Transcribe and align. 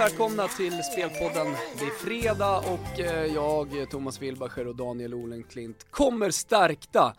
Välkomna 0.00 0.48
till 0.48 0.82
Spelpodden. 0.82 1.46
Det 1.78 1.84
är 1.84 1.90
fredag 1.90 2.58
och 2.58 3.00
eh, 3.00 3.34
jag, 3.34 3.90
Thomas 3.90 4.22
Wilbacher 4.22 4.66
och 4.66 4.76
Daniel 4.76 5.14
Olenklint 5.14 5.90
kommer 5.90 6.30
stärkta 6.30 7.14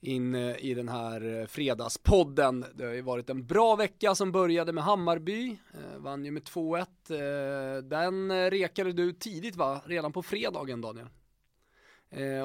in 0.00 0.34
eh, 0.34 0.56
i 0.64 0.74
den 0.74 0.88
här 0.88 1.40
eh, 1.40 1.46
fredagspodden. 1.46 2.64
Det 2.74 2.84
har 2.84 2.92
ju 2.92 3.02
varit 3.02 3.30
en 3.30 3.46
bra 3.46 3.76
vecka 3.76 4.14
som 4.14 4.32
började 4.32 4.72
med 4.72 4.84
Hammarby, 4.84 5.56
vann 5.96 6.24
ju 6.24 6.30
med 6.30 6.42
2-1. 6.42 7.80
Den 7.80 8.50
rekade 8.50 8.92
du 8.92 9.12
tidigt 9.12 9.56
va? 9.56 9.80
Redan 9.86 10.12
på 10.12 10.22
fredagen 10.22 10.80
Daniel? 10.80 11.08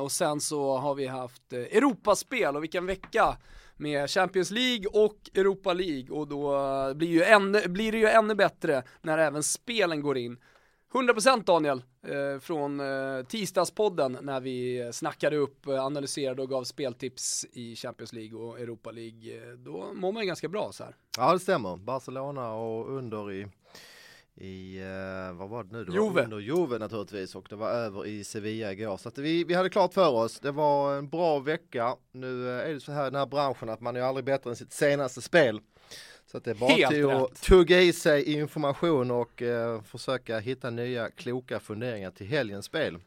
Och 0.02 0.12
sen 0.12 0.42
så 0.42 0.78
har 0.78 0.96
vi 0.96 1.08
haft 1.08 1.54
Europaspel 1.54 2.56
och 2.56 2.64
vilken 2.64 2.86
vecka! 2.86 3.38
Med 3.80 4.10
Champions 4.10 4.52
League 4.52 4.86
och 4.94 5.30
Europa 5.34 5.74
League 5.74 6.10
och 6.10 6.28
då 6.28 6.56
eh, 6.56 6.94
blir, 6.94 7.10
ju 7.10 7.24
ännu, 7.24 7.68
blir 7.68 7.92
det 7.92 7.98
ju 7.98 8.08
ännu 8.08 8.36
bättre 8.36 8.84
när 9.02 9.18
även 9.18 9.44
spelen 9.44 10.02
går 10.02 10.18
in. 10.18 10.38
100% 10.94 11.44
Daniel, 11.44 11.84
eh, 12.08 12.40
från 12.40 12.80
eh, 12.80 13.26
tisdagspodden 13.28 14.18
när 14.22 14.40
vi 14.40 14.90
snackade 14.94 15.38
upp, 15.38 15.68
eh, 15.68 15.86
analyserade 15.86 16.42
och 16.42 16.50
gav 16.50 16.64
speltips 16.64 17.46
i 17.52 17.76
Champions 17.76 18.14
League 18.14 18.40
och 18.40 18.60
Europa 18.60 18.92
League. 18.92 19.38
Eh, 19.38 19.54
då 19.58 19.92
mår 19.94 20.12
man 20.12 20.24
ju 20.24 20.28
ganska 20.28 20.48
bra 20.48 20.72
så 20.72 20.84
här. 20.84 20.96
Ja 21.18 21.34
det 21.34 21.40
stämmer, 21.40 21.78
Barcelona 21.78 22.54
och 22.54 22.98
under 22.98 23.32
i 23.32 23.48
i, 24.40 24.82
uh, 24.84 25.38
vad 25.38 25.50
var 25.50 25.64
det 25.64 25.70
nu? 25.72 25.86
Det 25.86 25.94
Juve. 25.94 26.10
var 26.10 26.24
under 26.24 26.40
Juve 26.40 26.78
naturligtvis 26.78 27.36
och 27.36 27.46
det 27.50 27.56
var 27.56 27.70
över 27.70 28.06
i 28.06 28.24
Sevilla 28.24 28.72
igår. 28.72 28.98
Så 28.98 29.10
att 29.10 29.18
vi, 29.18 29.44
vi 29.44 29.54
hade 29.54 29.70
klart 29.70 29.94
för 29.94 30.10
oss, 30.10 30.40
det 30.40 30.52
var 30.52 30.98
en 30.98 31.10
bra 31.10 31.40
vecka. 31.40 31.96
Nu 32.12 32.28
uh, 32.28 32.70
är 32.70 32.74
det 32.74 32.80
så 32.80 32.92
här 32.92 33.08
i 33.08 33.10
den 33.10 33.20
här 33.20 33.26
branschen 33.26 33.70
att 33.70 33.82
man 33.82 33.96
är 33.96 34.02
aldrig 34.02 34.26
bättre 34.26 34.50
än 34.50 34.56
sitt 34.56 34.74
senaste 34.74 35.22
spel. 35.22 35.62
Så 36.32 36.38
att 36.38 36.44
det 36.44 36.52
är 36.52 36.56
bara 36.56 36.70
Helt 36.70 36.92
till 36.92 37.06
rätt. 37.06 37.22
att 37.22 37.42
tugga 37.42 37.82
i 37.82 37.94
sig 37.94 38.34
information 38.34 39.12
och 39.12 39.42
uh, 39.42 39.82
försöka 39.82 40.40
hitta 40.40 40.70
nya 40.70 41.10
kloka 41.10 41.60
funderingar 41.60 42.12
till 42.12 42.28
helgens 42.28 42.66
spel. 42.66 42.98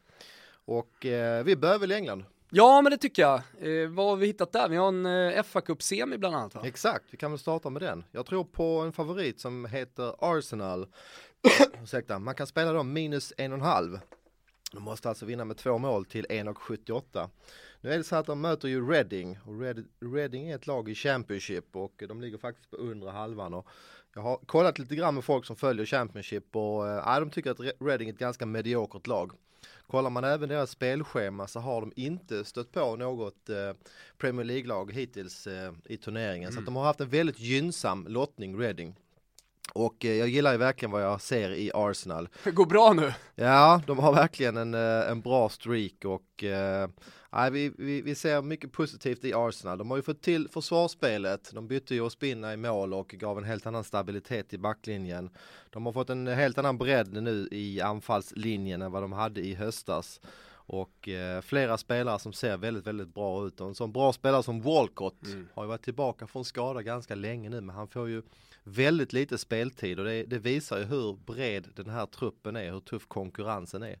Och 0.65 1.05
vi 1.45 1.55
börjar 1.55 1.79
väl 1.79 1.91
i 1.91 1.95
England. 1.95 2.25
Ja 2.55 2.81
men 2.81 2.91
det 2.91 2.97
tycker 2.97 3.21
jag. 3.21 3.41
Eh, 3.59 3.89
vad 3.89 4.05
har 4.05 4.15
vi 4.15 4.27
hittat 4.27 4.51
där? 4.51 4.69
Vi 4.69 4.75
har 4.75 4.87
en 4.87 5.05
eh, 5.05 5.43
fa 5.43 5.61
Cup 5.61 5.81
semi 5.81 6.17
bland 6.17 6.35
annat 6.35 6.55
va? 6.55 6.61
Exakt, 6.65 7.05
vi 7.11 7.17
kan 7.17 7.31
väl 7.31 7.39
starta 7.39 7.69
med 7.69 7.81
den. 7.81 8.03
Jag 8.11 8.25
tror 8.25 8.43
på 8.43 8.79
en 8.79 8.93
favorit 8.93 9.39
som 9.39 9.65
heter 9.65 10.15
Arsenal. 10.19 10.87
Ursäkta, 11.83 12.19
man 12.19 12.35
kan 12.35 12.47
spela 12.47 12.73
dem 12.73 12.93
minus 12.93 13.33
en 13.37 13.51
och 13.51 13.57
en 13.57 13.63
halv. 13.63 13.99
De 14.71 14.83
måste 14.83 15.09
alltså 15.09 15.25
vinna 15.25 15.45
med 15.45 15.57
två 15.57 15.77
mål 15.77 16.05
till 16.05 16.25
1,78. 16.25 17.29
Nu 17.81 17.93
är 17.93 17.97
det 17.97 18.03
så 18.03 18.15
att 18.15 18.25
de 18.25 18.41
möter 18.41 18.67
ju 18.67 18.89
Reading 18.91 19.39
och 19.45 19.61
Red, 19.61 19.85
Reading 20.15 20.49
är 20.49 20.55
ett 20.55 20.67
lag 20.67 20.89
i 20.89 20.95
Championship 20.95 21.75
och 21.75 22.03
de 22.07 22.21
ligger 22.21 22.37
faktiskt 22.37 22.69
på 22.69 22.77
undre 22.77 23.09
halvan. 23.09 23.53
Och 23.53 23.67
jag 24.15 24.21
har 24.21 24.37
kollat 24.37 24.79
lite 24.79 24.95
grann 24.95 25.15
med 25.15 25.23
folk 25.23 25.45
som 25.45 25.55
följer 25.55 25.85
Championship 25.85 26.55
och 26.55 26.87
äh, 26.87 27.19
de 27.19 27.29
tycker 27.29 27.51
att 27.51 27.59
Reading 27.79 28.09
är 28.09 28.13
ett 28.13 28.19
ganska 28.19 28.45
mediokert 28.45 29.07
lag. 29.07 29.31
Kollar 29.87 30.09
man 30.09 30.23
även 30.23 30.49
deras 30.49 30.69
spelschema 30.69 31.47
så 31.47 31.59
har 31.59 31.81
de 31.81 31.93
inte 31.95 32.45
stött 32.45 32.71
på 32.71 32.95
något 32.95 33.49
eh, 33.49 33.55
Premier 34.17 34.45
League-lag 34.45 34.93
hittills 34.93 35.47
eh, 35.47 35.73
i 35.85 35.97
turneringen. 35.97 36.49
Mm. 36.49 36.61
Så 36.61 36.65
de 36.65 36.75
har 36.75 36.83
haft 36.83 37.01
en 37.01 37.09
väldigt 37.09 37.39
gynnsam 37.39 38.07
lottning, 38.07 38.59
Reading. 38.59 38.95
Och 39.73 40.05
eh, 40.05 40.13
jag 40.13 40.27
gillar 40.27 40.51
ju 40.51 40.57
verkligen 40.57 40.91
vad 40.91 41.03
jag 41.03 41.21
ser 41.21 41.51
i 41.51 41.71
Arsenal. 41.73 42.29
Det 42.43 42.51
går 42.51 42.65
bra 42.65 42.93
nu. 42.93 43.13
Ja, 43.35 43.81
de 43.87 43.99
har 43.99 44.13
verkligen 44.13 44.57
en, 44.57 44.73
eh, 44.73 45.11
en 45.11 45.21
bra 45.21 45.49
streak 45.49 46.05
och 46.05 46.43
eh, 47.33 47.49
vi, 47.49 47.71
vi, 47.77 48.01
vi 48.01 48.15
ser 48.15 48.41
mycket 48.41 48.71
positivt 48.71 49.25
i 49.25 49.33
Arsenal. 49.33 49.77
De 49.77 49.89
har 49.89 49.97
ju 49.97 50.03
fått 50.03 50.21
till 50.21 50.49
försvarsspelet. 50.49 51.51
De 51.53 51.67
bytte 51.67 51.95
ju 51.95 52.01
Ospina 52.01 52.53
i 52.53 52.57
mål 52.57 52.93
och 52.93 53.07
gav 53.07 53.37
en 53.37 53.43
helt 53.43 53.65
annan 53.65 53.83
stabilitet 53.83 54.53
i 54.53 54.57
backlinjen. 54.57 55.29
De 55.69 55.85
har 55.85 55.93
fått 55.93 56.09
en 56.09 56.27
helt 56.27 56.57
annan 56.57 56.77
bredd 56.77 57.23
nu 57.23 57.47
i 57.51 57.81
anfallslinjen 57.81 58.81
än 58.81 58.91
vad 58.91 59.03
de 59.03 59.11
hade 59.11 59.41
i 59.41 59.53
höstas. 59.53 60.21
Och 60.65 61.09
eh, 61.09 61.41
flera 61.41 61.77
spelare 61.77 62.19
som 62.19 62.33
ser 62.33 62.57
väldigt, 62.57 62.87
väldigt 62.87 63.13
bra 63.13 63.47
ut. 63.47 63.61
Och 63.61 63.67
en 63.67 63.75
sån 63.75 63.91
bra 63.91 64.13
spelare 64.13 64.43
som 64.43 64.61
Walcott 64.61 65.25
mm. 65.25 65.47
har 65.53 65.63
ju 65.63 65.67
varit 65.67 65.83
tillbaka 65.83 66.27
från 66.27 66.45
skada 66.45 66.81
ganska 66.81 67.15
länge 67.15 67.49
nu 67.49 67.61
men 67.61 67.75
han 67.75 67.87
får 67.87 68.09
ju 68.09 68.21
väldigt 68.63 69.13
lite 69.13 69.37
speltid 69.37 69.99
och 69.99 70.05
det, 70.05 70.23
det, 70.23 70.39
visar 70.39 70.77
ju 70.77 70.83
hur 70.83 71.13
bred 71.25 71.67
den 71.75 71.89
här 71.89 72.05
truppen 72.05 72.55
är, 72.55 72.71
hur 72.71 72.79
tuff 72.79 73.07
konkurrensen 73.07 73.83
är. 73.83 73.99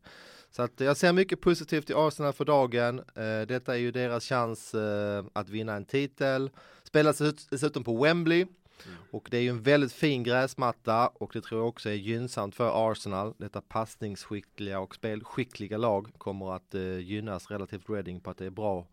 Så 0.55 0.61
att 0.61 0.79
jag 0.79 0.97
ser 0.97 1.13
mycket 1.13 1.41
positivt 1.41 1.89
i 1.89 1.93
Arsenal 1.93 2.33
för 2.33 2.45
dagen. 2.45 2.99
Eh, 2.99 3.41
detta 3.47 3.73
är 3.73 3.79
ju 3.79 3.91
deras 3.91 4.25
chans 4.25 4.73
eh, 4.73 5.25
att 5.33 5.49
vinna 5.49 5.73
en 5.75 5.85
titel. 5.85 6.49
Spelas 6.83 7.17
dessutom 7.49 7.83
på 7.83 8.03
Wembley. 8.03 8.41
Mm. 8.41 8.97
Och 9.11 9.27
det 9.31 9.37
är 9.37 9.41
ju 9.41 9.49
en 9.49 9.63
väldigt 9.63 9.93
fin 9.93 10.23
gräsmatta 10.23 11.07
och 11.07 11.31
det 11.33 11.41
tror 11.41 11.61
jag 11.61 11.67
också 11.67 11.89
är 11.89 11.93
gynnsamt 11.93 12.55
för 12.55 12.91
Arsenal. 12.91 13.33
Detta 13.37 13.61
passningsskickliga 13.61 14.79
och 14.79 14.95
spelskickliga 14.95 15.77
lag 15.77 16.11
kommer 16.17 16.55
att 16.55 16.75
eh, 16.75 16.97
gynnas 16.97 17.51
relativt 17.51 17.89
Reading 17.89 18.19
på 18.19 18.29
att 18.29 18.37
det 18.37 18.45
är 18.45 18.49
bra 18.49 18.87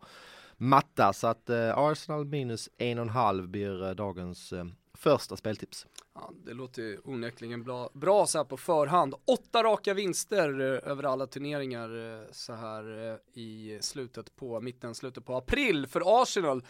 matta. 0.57 1.13
Så 1.13 1.27
att 1.27 1.49
eh, 1.49 1.77
Arsenal 1.77 2.25
minus 2.25 2.69
en 2.77 2.97
och 2.97 3.05
en 3.05 3.09
halv 3.09 3.47
blir 3.47 3.83
eh, 3.87 3.91
dagens 3.91 4.53
eh, 4.53 4.65
första 5.01 5.37
speltips. 5.37 5.87
Ja, 6.13 6.31
det 6.45 6.53
låter 6.53 7.09
onekligen 7.09 7.63
bra, 7.63 7.89
bra 7.93 8.27
så 8.27 8.37
här 8.37 8.45
på 8.45 8.57
förhand. 8.57 9.15
Åtta 9.25 9.63
raka 9.63 9.93
vinster 9.93 10.59
eh, 10.59 10.91
över 10.91 11.03
alla 11.03 11.27
turneringar 11.27 12.19
eh, 12.19 12.27
så 12.31 12.53
här 12.53 13.11
eh, 13.11 13.41
i 13.41 13.77
slutet 13.81 14.35
på, 14.35 14.61
mitten, 14.61 14.95
slutet 14.95 15.25
på 15.25 15.35
april 15.35 15.87
för 15.87 16.21
Arsenal. 16.21 16.63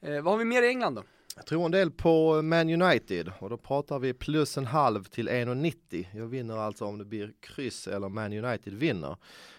vad 0.00 0.24
har 0.24 0.36
vi 0.36 0.44
mer 0.44 0.62
i 0.62 0.68
England 0.68 0.94
då? 0.94 1.02
Jag 1.36 1.46
tror 1.46 1.64
en 1.64 1.70
del 1.70 1.90
på 1.90 2.42
Man 2.42 2.82
United 2.82 3.32
och 3.38 3.50
då 3.50 3.56
pratar 3.56 3.98
vi 3.98 4.14
plus 4.14 4.58
en 4.58 4.66
halv 4.66 5.04
till 5.04 5.28
1,90. 5.28 6.06
Jag 6.14 6.26
vinner 6.26 6.56
alltså 6.56 6.84
om 6.84 6.98
det 6.98 7.04
blir 7.04 7.32
kryss 7.40 7.88
eller 7.88 8.08
Man 8.08 8.44
United 8.44 8.74
vinner. 8.74 9.16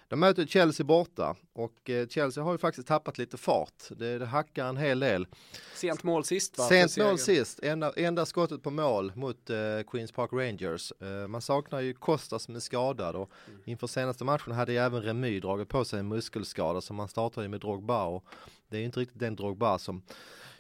De 0.10 0.20
möter 0.20 0.46
Chelsea 0.46 0.86
borta 0.86 1.36
och 1.54 1.90
eh, 1.90 2.08
Chelsea 2.08 2.44
har 2.44 2.52
ju 2.52 2.58
faktiskt 2.58 2.88
tappat 2.88 3.18
lite 3.18 3.38
fart. 3.38 3.84
Det, 3.90 4.20
det 4.20 4.26
hackar 4.26 4.66
en 4.66 4.78
hel 4.78 5.00
del. 5.00 5.28
Sent 5.76 6.04
mål 6.04 6.24
sist 6.24 6.58
va? 6.58 6.64
Sent 6.64 6.98
mål 6.98 7.18
sist, 7.18 7.60
enda, 7.64 7.94
enda 7.96 8.26
skottet 8.26 8.64
på 8.64 8.72
mål 8.72 9.12
mot 9.16 9.50
uh, 9.50 9.56
Queens 9.92 10.12
Park 10.12 10.30
Rangers. 10.34 10.94
Uh, 11.04 11.28
man 11.28 11.42
saknar 11.42 11.80
ju 11.80 11.94
Costa 11.94 12.40
som 12.40 12.56
är 12.56 12.60
skadad 12.60 13.16
och 13.16 13.32
mm. 13.48 13.62
inför 13.66 13.88
senaste 13.88 14.24
matchen 14.24 14.54
hade 14.54 14.72
ju 14.72 14.78
även 14.78 15.02
Remy 15.02 15.40
dragit 15.40 15.70
på 15.70 15.86
sig 15.86 16.00
en 16.00 16.08
muskelskada 16.08 16.82
så 16.82 16.94
man 16.94 17.08
startar 17.08 17.42
ju 17.42 17.48
med 17.48 17.60
Drogba 17.60 18.04
och 18.04 18.26
det 18.70 18.78
är 18.78 18.80
ju 18.80 18.86
inte 18.86 19.00
riktigt 19.00 19.20
den 19.20 19.36
Drogba 19.36 19.80
som 19.80 20.02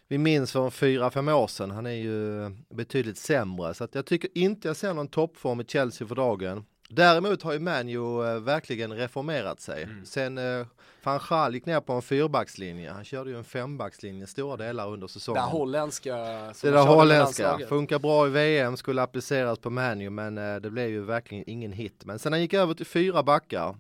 vi 0.08 0.18
minns 0.18 0.52
för 0.52 0.70
fyra, 0.70 1.12
fem 1.12 1.28
år 1.28 1.48
sedan. 1.48 1.72
Han 1.72 1.86
är 1.86 1.92
ju 1.92 2.50
betydligt 2.70 3.18
sämre 3.18 3.74
så 3.74 3.84
att 3.84 3.96
jag 3.96 4.06
tycker 4.06 4.30
inte 4.34 4.68
jag 4.68 4.78
ser 4.78 4.94
någon 4.94 5.08
toppform 5.08 5.62
i 5.62 5.66
Chelsea 5.66 6.08
för 6.08 6.16
dagen. 6.16 6.66
Däremot 6.92 7.44
har 7.44 7.54
ju 7.54 7.60
Manju 7.60 8.24
äh, 8.24 8.40
verkligen 8.40 8.94
reformerat 8.94 9.62
sig. 9.62 9.84
Mm. 9.84 10.06
Sen 10.06 10.38
äh, 10.38 10.66
van 11.04 11.54
gick 11.54 11.66
ner 11.66 11.82
på 11.82 11.94
en 11.94 12.02
fyrbackslinje. 12.02 12.92
Han 12.92 13.04
körde 13.04 13.30
ju 13.30 13.38
en 13.38 13.44
fembackslinje 13.44 14.28
stora 14.28 14.58
delar 14.58 14.90
under 14.90 15.08
säsongen. 15.08 15.44
Det 15.44 15.50
holländska. 15.50 16.16
Det 16.62 16.72
där 16.72 16.86
holländska. 16.86 17.60
Funkar 17.70 18.00
bra 18.00 18.28
i 18.28 18.30
VM, 18.30 18.78
skulle 18.78 19.02
appliceras 19.02 19.60
på 19.60 19.70
Manju 19.70 20.10
men 20.10 20.38
äh, 20.38 20.56
det 20.56 20.70
blev 20.70 20.90
ju 20.90 21.02
verkligen 21.02 21.44
ingen 21.48 21.72
hit. 21.72 22.06
Men 22.06 22.20
sen 22.20 22.34
han 22.34 22.42
gick 22.42 22.54
över 22.54 22.74
till 22.74 22.86
fyra 22.86 23.24
backar 23.24 23.76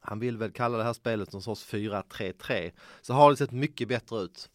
han 0.00 0.18
vill 0.18 0.36
väl 0.36 0.50
kalla 0.50 0.78
det 0.78 0.84
här 0.84 0.92
spelet 0.92 1.32
någon 1.32 1.42
sorts 1.42 1.66
4-3-3 1.72 2.72
så 3.00 3.14
har 3.14 3.30
det 3.30 3.36
sett 3.36 3.52
mycket 3.52 3.88
bättre 3.88 4.18
ut. 4.18 4.50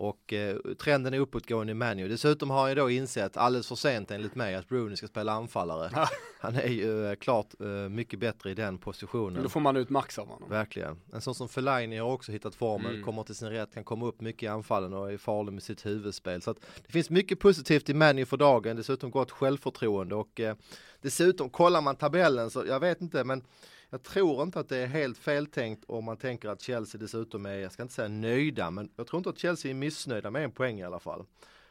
Och 0.00 0.32
eh, 0.32 0.56
trenden 0.78 1.14
är 1.14 1.18
uppåtgående 1.18 1.70
i 1.70 1.74
Manu. 1.74 2.08
Dessutom 2.08 2.50
har 2.50 2.68
jag 2.68 2.76
då 2.76 2.90
insett 2.90 3.36
alldeles 3.36 3.68
för 3.68 3.74
sent 3.74 4.10
enligt 4.10 4.34
mig 4.34 4.54
att 4.54 4.72
Rooney 4.72 4.96
ska 4.96 5.06
spela 5.06 5.32
anfallare. 5.32 6.08
Han 6.40 6.56
är 6.56 6.68
ju 6.68 7.06
eh, 7.06 7.14
klart 7.14 7.46
eh, 7.60 7.66
mycket 7.68 8.18
bättre 8.18 8.50
i 8.50 8.54
den 8.54 8.78
positionen. 8.78 9.42
Då 9.42 9.48
får 9.48 9.60
man 9.60 9.76
ut 9.76 9.90
max 9.90 10.18
av 10.18 10.28
honom. 10.28 10.48
Verkligen. 10.48 11.00
En 11.12 11.20
sån 11.20 11.34
som 11.34 11.48
Fellaini 11.48 11.98
har 11.98 12.12
också 12.12 12.32
hittat 12.32 12.54
formen, 12.54 12.90
mm. 12.90 13.02
kommer 13.04 13.22
till 13.22 13.34
sin 13.34 13.50
rätt, 13.50 13.74
kan 13.74 13.84
komma 13.84 14.06
upp 14.06 14.20
mycket 14.20 14.42
i 14.42 14.46
anfallen 14.46 14.92
och 14.92 15.12
är 15.12 15.18
farlig 15.18 15.52
med 15.52 15.62
sitt 15.62 15.86
huvudspel. 15.86 16.42
Så 16.42 16.50
att 16.50 16.58
det 16.86 16.92
finns 16.92 17.10
mycket 17.10 17.40
positivt 17.40 17.88
i 17.88 17.94
Manu 17.94 18.24
för 18.24 18.36
dagen, 18.36 18.76
dessutom 18.76 19.10
gott 19.10 19.30
självförtroende 19.30 20.14
och 20.14 20.40
eh, 20.40 20.56
dessutom 21.00 21.50
kollar 21.50 21.80
man 21.80 21.96
tabellen 21.96 22.50
så 22.50 22.64
jag 22.66 22.80
vet 22.80 23.00
inte 23.00 23.24
men 23.24 23.42
jag 23.90 24.02
tror 24.02 24.42
inte 24.42 24.60
att 24.60 24.68
det 24.68 24.76
är 24.76 24.86
helt 24.86 25.18
feltänkt 25.18 25.84
om 25.88 26.04
man 26.04 26.16
tänker 26.16 26.48
att 26.48 26.60
Chelsea 26.60 27.00
dessutom 27.00 27.46
är, 27.46 27.54
jag 27.54 27.72
ska 27.72 27.82
inte 27.82 27.94
säga 27.94 28.08
nöjda, 28.08 28.70
men 28.70 28.90
jag 28.96 29.06
tror 29.06 29.18
inte 29.18 29.30
att 29.30 29.38
Chelsea 29.38 29.70
är 29.70 29.74
missnöjda 29.74 30.30
med 30.30 30.44
en 30.44 30.52
poäng 30.52 30.80
i 30.80 30.84
alla 30.84 30.98
fall. 30.98 31.24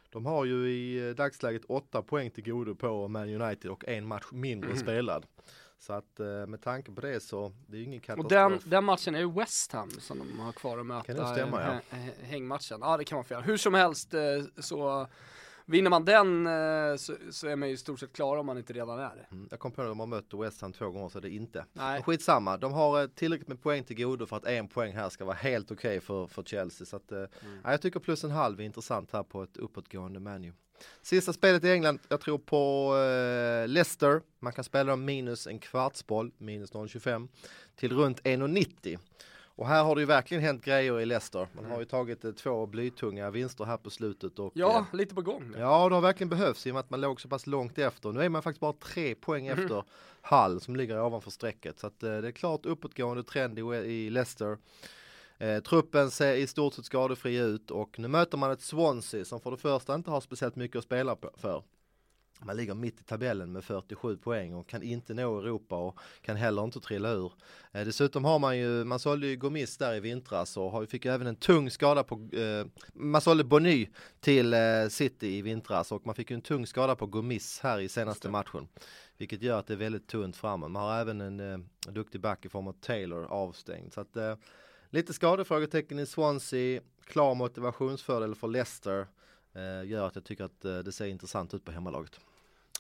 De 0.10 0.26
har 0.26 0.46
ju 0.46 0.72
i 0.72 1.14
dagsläget 1.14 1.66
åtta 1.66 2.02
poäng 2.02 2.32
till 2.32 2.44
godo 2.44 2.76
på 2.76 3.08
Man 3.08 3.42
United 3.42 3.72
och 3.72 3.88
en 3.88 4.08
match 4.08 4.26
mindre 4.32 4.70
mm. 4.70 4.82
spelad. 4.82 5.26
Så 5.80 5.94
att 5.94 6.20
eh, 6.20 6.26
med 6.48 6.62
tanke 6.62 6.92
på 6.92 7.02
det 7.02 7.20
så, 7.20 7.52
det 7.68 7.78
är 7.78 7.80
ju 7.80 7.86
ingen 7.86 8.00
katastrof. 8.00 8.26
Och 8.26 8.30
den, 8.30 8.60
den 8.70 8.84
matchen 8.84 9.16
är 9.16 9.20
ju 9.20 9.32
West 9.32 9.72
Ham 9.72 9.90
som 9.90 10.20
de 10.20 10.40
har 10.40 10.52
kvar 10.52 10.78
att 10.78 10.86
möta. 10.86 11.04
Kan 11.04 11.16
det 11.16 11.28
stämma, 11.28 11.82
ja. 11.92 11.98
Hängmatchen. 12.22 12.80
Ja 12.82 12.98
det 12.98 13.06
kan 13.06 13.16
man 13.16 13.26
få 13.26 13.34
göra. 13.34 13.44
Hur 13.44 13.58
som 13.58 13.74
helst 13.74 14.14
eh, 14.14 14.22
så 14.58 15.08
Vinner 15.70 15.90
man 15.90 16.06
den 16.06 16.48
eh, 16.48 16.96
så, 16.96 17.16
så, 17.32 17.48
är 17.48 17.56
man 17.56 17.70
ju 17.70 17.74
i 17.74 17.78
stort 17.78 18.00
sett 18.00 18.14
klar 18.14 18.38
om 18.38 18.46
man 18.46 18.58
inte 18.58 18.74
redan 18.74 19.00
är 19.00 19.16
det. 19.16 19.26
Mm, 19.32 19.48
jag 19.52 19.60
kom 19.60 19.72
på 19.72 19.82
att 19.82 19.88
de 19.88 20.00
har 20.00 20.08
mött 20.08 20.34
West 20.34 20.62
Ham 20.62 20.74
två 20.74 20.90
gånger 20.90 21.10
så 21.10 21.20
det 21.20 21.30
är 21.30 21.32
inte. 21.32 21.66
Nej. 21.74 21.94
Men 21.94 22.04
skitsamma, 22.04 22.58
de 22.58 22.74
har 22.74 23.08
tillräckligt 23.08 23.48
med 23.48 23.62
poäng 23.62 23.84
till 23.84 23.96
godo 23.96 24.26
för 24.26 24.38
att 24.38 24.46
en 24.46 24.68
poäng 24.68 24.94
här 24.94 25.10
ska 25.10 25.26
vara 25.26 25.36
helt 25.36 25.72
okej 25.72 25.90
okay 25.90 26.00
för, 26.00 26.28
för 26.28 26.44
Chelsea. 26.44 26.86
Så 26.86 26.96
att, 26.96 27.12
mm. 27.12 27.28
ja, 27.64 27.72
jag 27.72 27.82
tycker 27.82 28.00
plus 28.00 28.24
en 28.24 28.32
halv 28.32 28.60
är 28.60 28.64
intressant 28.64 29.12
här 29.12 29.24
på 29.24 29.44
ett 29.44 29.58
uppåtgående 29.58 30.20
menu. 30.20 30.54
Sista 31.02 31.34
spelet 31.34 31.64
i 31.64 31.72
England, 31.72 32.00
jag 32.08 32.22
tror 32.22 32.38
på 32.38 32.96
eh, 32.98 33.68
Leicester. 33.68 34.22
Man 34.40 34.54
kan 34.54 34.64
spela 34.64 34.90
dem 34.90 35.06
minus 35.06 35.48
en 35.48 35.60
kvartsboll, 35.60 36.32
minus 36.38 36.72
0,25 36.74 37.28
till 37.76 37.94
runt 37.94 38.22
1,90. 38.22 39.00
Och 39.60 39.68
här 39.68 39.84
har 39.84 39.96
det 39.96 40.02
ju 40.02 40.06
verkligen 40.06 40.44
hänt 40.44 40.66
grejer 40.66 41.00
i 41.00 41.06
Leicester. 41.06 41.48
Man 41.56 41.72
har 41.72 41.80
ju 41.80 41.86
tagit 41.86 42.26
eh, 42.26 42.32
två 42.32 42.66
blytunga 42.66 43.32
vinster 43.32 43.66
här 43.66 43.78
på 43.78 43.90
slutet. 43.90 44.40
Och, 44.40 44.52
ja, 44.56 44.78
eh, 44.78 44.98
lite 44.98 45.16
på 45.16 45.22
gång. 45.22 45.54
Ja, 45.58 45.90
det 45.90 45.96
har 45.96 46.02
verkligen 46.02 46.30
behövts 46.30 46.68
i 46.68 46.72
och 46.72 46.74
med 46.74 46.80
att 46.80 46.90
man 46.90 47.02
låg 47.02 47.22
så 47.22 47.28
pass 47.28 47.48
långt 47.48 47.78
efter. 47.78 48.12
Nu 48.12 48.22
är 48.22 48.30
man 48.30 48.44
faktiskt 48.44 48.62
bara 48.62 48.74
tre 48.74 49.16
poäng 49.16 49.48
mm. 49.48 49.60
efter 49.60 49.84
Hall 50.22 50.62
som 50.62 50.76
ligger 50.76 51.02
ovanför 51.02 51.32
strecket. 51.32 51.80
Så 51.80 51.88
att, 51.88 52.04
eh, 52.04 52.18
det 52.18 52.28
är 52.28 52.32
klart 52.32 52.66
uppåtgående 52.66 53.24
trend 53.24 53.60
i, 53.60 53.62
i 53.62 54.10
Leicester. 54.10 54.58
Eh, 55.38 55.60
truppen 55.60 56.12
ser 56.12 56.36
i 56.36 56.48
stort 56.48 56.74
sett 56.74 56.86
skadefri 56.86 57.38
ut 57.38 57.72
och 57.72 58.00
nu 58.00 58.08
möter 58.08 58.38
man 58.38 58.52
ett 58.52 58.62
Swansea 58.62 59.26
som 59.26 59.42
för 59.42 59.52
det 59.52 59.58
första 59.58 59.96
inte 59.96 60.12
har 60.12 60.22
speciellt 60.22 60.56
mycket 60.56 60.78
att 60.78 60.84
spela 60.84 61.18
för. 61.38 61.64
Man 62.46 62.58
ligger 62.58 62.74
mitt 62.74 63.00
i 63.00 63.04
tabellen 63.04 63.52
med 63.52 63.64
47 63.64 64.18
poäng 64.18 64.54
och 64.54 64.68
kan 64.68 64.84
inte 64.84 65.14
nå 65.14 65.40
Europa 65.40 65.76
och 65.76 66.00
kan 66.22 66.36
heller 66.36 66.64
inte 66.64 66.80
trilla 66.80 67.12
ur. 67.12 67.34
Eh, 67.72 67.86
dessutom 67.86 68.26
har 68.26 68.40
man 68.40 68.58
ju, 68.58 68.84
man 68.84 69.00
sålde 69.00 69.28
ju 69.28 69.36
Gomis 69.36 69.78
där 69.78 69.94
i 69.94 70.00
vintras 70.00 70.58
och 70.58 70.72
har, 70.72 70.86
fick 70.86 71.06
ju 71.06 71.12
även 71.12 71.28
en 71.28 71.36
tung 71.36 71.72
skada 71.72 72.04
på, 72.04 72.16
eh, 72.16 72.66
man 72.94 73.22
sålde 73.22 73.44
Bonny 73.44 73.88
till 74.20 74.54
eh, 74.54 74.88
City 74.90 75.28
i 75.38 75.42
vintras 75.42 75.92
och 75.92 76.06
man 76.06 76.16
fick 76.16 76.30
ju 76.30 76.36
en 76.36 76.42
tung 76.42 76.68
skada 76.68 76.96
på 76.96 77.06
Gomis 77.06 77.60
här 77.64 77.80
i 77.80 77.90
senaste 77.90 78.30
matchen. 78.30 78.68
Vilket 79.18 79.42
gör 79.42 79.60
att 79.60 79.68
det 79.68 79.74
är 79.74 79.78
väldigt 79.78 80.08
tunt 80.08 80.36
framme. 80.36 80.68
Man 80.68 80.84
har 80.84 81.00
även 81.00 81.22
en 81.22 81.40
eh, 81.40 81.60
duktig 81.92 82.22
back 82.22 82.46
i 82.46 82.50
form 82.50 82.68
av 82.68 82.74
Taylor 82.74 83.26
avstängd. 83.26 83.94
Så 83.94 84.02
att, 84.02 84.18
eh, 84.18 84.36
Lite 84.92 85.14
skadefrågetecken 85.14 86.00
i 86.00 86.06
Swansea, 86.06 86.82
klar 87.06 87.36
motivationsfördel 87.36 88.36
för 88.36 88.48
Leicester 88.48 89.08
eh, 89.54 89.90
gör 89.90 90.08
att 90.08 90.16
jag 90.16 90.24
tycker 90.24 90.44
att 90.44 90.66
eh, 90.66 90.80
det 90.80 90.92
ser 90.92 91.06
intressant 91.06 91.54
ut 91.54 91.66
på 91.66 91.72
hemmalaget. 91.72 92.20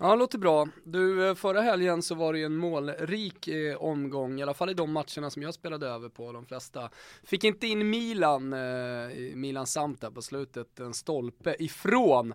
Ja, 0.01 0.11
det 0.11 0.15
låter 0.15 0.37
bra. 0.37 0.67
Du, 0.83 1.27
eh, 1.27 1.35
förra 1.35 1.61
helgen 1.61 2.01
så 2.01 2.15
var 2.15 2.33
det 2.33 2.39
ju 2.39 2.45
en 2.45 2.55
målrik 2.55 3.47
eh, 3.47 3.75
omgång, 3.75 4.39
i 4.39 4.43
alla 4.43 4.53
fall 4.53 4.69
i 4.69 4.73
de 4.73 4.91
matcherna 4.91 5.29
som 5.29 5.41
jag 5.41 5.53
spelade 5.53 5.87
över 5.87 6.09
på, 6.09 6.31
de 6.31 6.45
flesta. 6.45 6.89
Fick 7.23 7.43
inte 7.43 7.67
in 7.67 7.89
Milan, 7.89 8.53
eh, 8.53 9.09
Milan 9.35 9.67
samt 9.67 10.01
där 10.01 10.11
på 10.11 10.21
slutet, 10.21 10.79
en 10.79 10.93
stolpe 10.93 11.55
ifrån. 11.59 12.33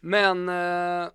Men 0.00 0.48
eh, 0.48 1.08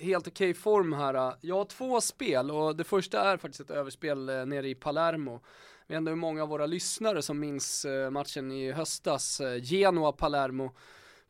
helt 0.00 0.26
okej 0.26 0.50
okay 0.50 0.54
form 0.54 0.92
här. 0.92 1.34
Jag 1.40 1.56
har 1.56 1.64
två 1.64 2.00
spel 2.00 2.50
och 2.50 2.76
det 2.76 2.84
första 2.84 3.20
är 3.20 3.36
faktiskt 3.36 3.60
ett 3.60 3.70
överspel 3.70 4.28
eh, 4.28 4.46
nere 4.46 4.68
i 4.68 4.74
Palermo 4.74 5.40
Jag 5.86 5.94
vet 5.94 5.98
inte 5.98 6.10
hur 6.10 6.16
många 6.16 6.42
av 6.42 6.48
våra 6.48 6.66
lyssnare 6.66 7.22
som 7.22 7.40
minns 7.40 7.84
eh, 7.84 8.10
matchen 8.10 8.52
i 8.52 8.72
höstas, 8.72 9.40
eh, 9.40 9.62
Genoa-Palermo 9.62 10.70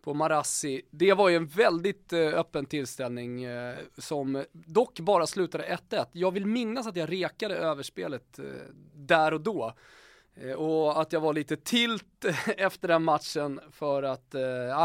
på 0.03 0.15
Marassi. 0.15 0.83
Det 0.91 1.13
var 1.13 1.29
ju 1.29 1.37
en 1.37 1.47
väldigt 1.47 2.13
eh, 2.13 2.21
öppen 2.21 2.67
tillställning 2.67 3.45
eh, 3.45 3.77
som 3.99 4.45
dock 4.53 5.01
bara 5.01 5.27
slutade 5.27 5.79
1-1. 5.91 6.07
Jag 6.13 6.31
vill 6.31 6.47
minnas 6.47 6.87
att 6.87 6.97
jag 6.97 7.13
rekade 7.13 7.57
överspelet 7.57 8.39
eh, 8.39 8.45
där 8.95 9.35
och 9.35 9.41
då. 9.41 9.75
Och 10.57 11.01
att 11.01 11.13
jag 11.13 11.21
var 11.21 11.33
lite 11.33 11.57
tilt 11.57 12.25
efter 12.57 12.89
den 12.89 13.05
matchen 13.05 13.61
för 13.71 14.03
att 14.03 14.35
äh, 14.35 14.43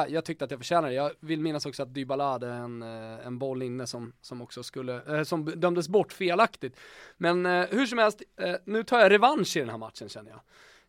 jag 0.07 0.25
tyckte 0.25 0.45
att 0.45 0.51
jag 0.51 0.59
förtjänade 0.59 0.87
det. 0.87 0.93
Jag 0.93 1.11
vill 1.19 1.41
minnas 1.41 1.65
också 1.65 1.83
att 1.83 1.93
Dybala 1.93 2.31
hade 2.31 2.47
en, 2.47 2.81
en 2.81 3.39
boll 3.39 3.63
inne 3.63 3.87
som, 3.87 4.13
som 4.21 4.41
också 4.41 4.63
skulle, 4.63 5.17
äh, 5.17 5.23
som 5.23 5.45
dömdes 5.45 5.89
bort 5.89 6.13
felaktigt. 6.13 6.79
Men 7.17 7.45
äh, 7.45 7.65
hur 7.69 7.85
som 7.85 7.97
helst, 7.97 8.21
nu 8.65 8.83
tar 8.83 8.99
jag 8.99 9.11
revansch 9.11 9.57
i 9.57 9.59
den 9.59 9.69
här 9.69 9.77
matchen 9.77 10.09
känner 10.09 10.31
jag. 10.31 10.39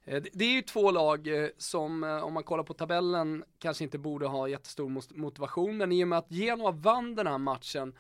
Eh, 0.07 0.23
det, 0.33 0.45
är 0.45 0.53
ju 0.53 0.63
två 0.63 0.91
lag 0.91 1.27
eh, 1.27 1.49
som, 1.59 2.05
eh, 2.05 2.25
om 2.25 2.33
man 2.33 2.43
kollar 2.43 2.65
på 2.65 2.75
tabellen, 2.75 3.45
kanske 3.59 3.85
inte 3.85 3.99
borde 3.99 4.27
ha 4.27 4.49
jättestor 4.49 5.19
motivation, 5.19 5.77
men 5.77 5.93
i 5.93 6.05
och 6.05 6.09
med 6.09 6.19
att 6.19 6.31
Genoa 6.31 6.71
vann 6.71 7.15
den 7.15 7.27
här 7.27 7.39
matchen 7.39 7.95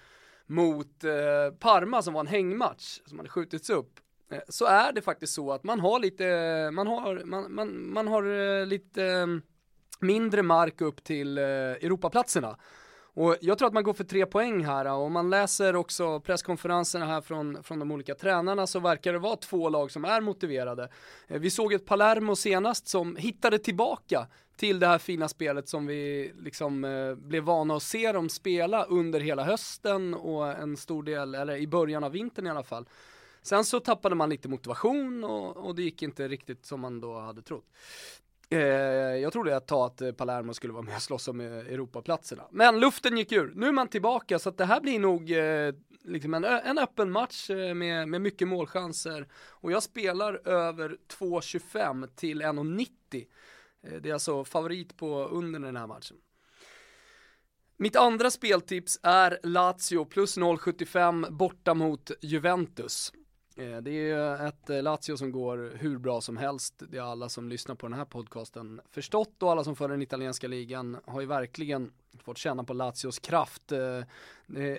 mot 0.49 1.01
Parma 1.59 2.03
som 2.03 2.15
var 2.15 2.21
en 2.21 2.27
hängmatch 2.27 3.01
som 3.07 3.19
hade 3.19 3.29
skjutits 3.29 3.71
upp 3.71 4.01
så 4.49 4.65
är 4.65 4.93
det 4.93 5.03
faktiskt 5.03 5.35
så 5.35 5.53
att 5.53 5.65
man 5.65 5.81
har 5.81 6.01
lite, 6.01 6.71
man 6.73 6.87
har, 6.87 7.23
man, 7.25 7.55
man, 7.55 7.93
man 7.93 8.09
har 8.09 8.67
lite 8.67 9.05
mm, 9.05 9.43
mindre 10.01 10.43
mark 10.43 10.81
upp 10.81 11.05
till 11.05 11.39
Europaplatserna. 11.39 12.57
Och 13.17 13.37
jag 13.41 13.59
tror 13.59 13.69
att 13.69 13.75
man 13.75 13.83
går 13.83 13.93
för 13.93 14.05
tre 14.05 14.27
poäng 14.27 14.65
här 14.65 14.85
och 14.85 15.03
om 15.03 15.13
man 15.13 15.31
läser 15.31 15.77
också 15.77 16.21
presskonferenserna 16.21 17.07
här 17.07 17.21
från, 17.21 17.63
från 17.63 17.79
de 17.79 17.93
olika 17.93 18.15
tränarna 18.15 18.67
så 18.67 18.81
verkar 18.81 19.13
det 19.13 19.19
vara 19.19 19.37
två 19.37 19.69
lag 19.69 19.91
som 19.91 20.05
är 20.05 20.21
motiverade. 20.21 20.89
Eh, 21.29 21.41
vi 21.41 21.51
såg 21.51 21.73
ett 21.73 21.87
Palermo 21.87 22.37
senast 22.37 22.89
som 22.89 23.17
hittade 23.17 23.59
tillbaka 23.59 24.27
till 24.57 24.79
det 24.79 24.87
här 24.87 24.99
fina 24.99 25.29
spelet 25.29 25.69
som 25.69 25.87
vi 25.87 26.33
liksom 26.39 26.85
eh, 26.85 27.15
blev 27.15 27.43
vana 27.43 27.77
att 27.77 27.83
se 27.83 28.13
dem 28.13 28.29
spela 28.29 28.85
under 28.85 29.21
hela 29.21 29.45
hösten 29.45 30.15
och 30.15 30.49
en 30.49 30.77
stor 30.77 31.03
del, 31.03 31.35
eller 31.35 31.57
i 31.57 31.67
början 31.67 32.05
av 32.05 32.13
vintern 32.13 32.47
i 32.47 32.51
alla 32.51 32.63
fall. 32.63 32.89
Sen 33.43 33.65
så 33.65 33.81
tappade 33.81 34.15
man 34.15 34.31
lite 34.31 34.49
motivation 34.49 35.25
och, 35.25 35.57
och 35.57 35.75
det 35.75 35.83
gick 35.83 36.03
inte 36.03 36.29
riktigt 36.29 36.67
som 36.67 36.81
man 36.81 37.01
då 37.01 37.19
hade 37.19 37.43
trott. 37.43 37.65
Eh, 38.49 38.59
jag 39.23 39.33
trodde 39.33 39.57
ett 39.57 39.67
tag 39.67 39.87
att 39.87 40.01
eh, 40.01 40.13
Palermo 40.13 40.55
skulle 40.55 40.73
vara 40.73 40.83
med 40.83 40.97
och 40.97 41.03
slåss 41.03 41.29
om 41.29 41.41
eh, 41.41 41.47
Europaplatserna. 41.47 42.45
Men 42.51 42.81
luften 42.81 43.19
gick 43.19 43.33
ur. 43.33 43.53
Nu 43.55 43.69
är 43.69 43.73
man 43.73 43.89
tillbaka 43.89 44.39
så 44.39 44.49
att 44.49 44.59
det 44.59 44.65
här 44.65 44.81
blir 44.81 44.99
nog 44.99 45.33
liksom 46.05 46.35
en, 46.35 46.45
en 46.45 46.79
öppen 46.79 47.11
match 47.13 47.51
med, 47.51 48.09
med 48.09 48.21
mycket 48.21 48.49
målchanser. 48.49 49.29
Och 49.35 49.73
jag 49.73 49.83
spelar 49.83 50.49
över 50.49 50.97
2.25 51.19 52.09
till 52.17 52.43
1.90. 52.43 53.27
Det 54.01 54.09
är 54.09 54.13
alltså 54.13 54.45
favorit 54.45 54.97
på 54.97 55.25
under 55.25 55.61
den 55.61 55.77
här 55.77 55.87
matchen. 55.87 56.17
Mitt 57.77 57.97
andra 57.97 58.31
speltips 58.31 59.01
är 59.03 59.39
Lazio 59.43 60.05
plus 60.05 60.39
0,75 60.39 61.31
borta 61.31 61.75
mot 61.75 62.11
Juventus. 62.21 63.13
Eh, 63.59 63.77
det 63.77 64.11
är 64.11 64.47
ett 64.47 64.71
eh, 64.71 64.83
Lazio 64.83 65.17
som 65.17 65.33
går 65.33 65.73
hur 65.77 65.99
bra 65.99 66.21
som 66.21 66.37
helst. 66.37 66.83
Det 66.91 66.99
har 66.99 67.11
alla 67.11 67.29
som 67.29 67.49
lyssnar 67.49 67.75
på 67.75 67.87
den 67.87 67.99
här 67.99 68.05
podcasten 68.05 68.81
förstått 68.91 69.43
och 69.43 69.51
alla 69.51 69.65
som 69.65 69.77
följer 69.77 69.97
den 69.97 70.03
italienska 70.03 70.49
ligan 70.49 70.97
har 71.05 71.21
ju 71.21 71.27
verkligen 71.27 71.93
fått 72.19 72.39
känna 72.39 72.65
på 72.65 72.73
Lazios 72.73 73.19
kraft. 73.19 73.73
Eh, 73.73 74.01